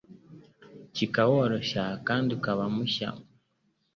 [0.95, 3.09] kikaworoshya kandi ukaba mushya?…